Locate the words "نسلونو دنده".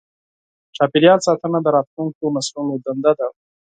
2.35-3.11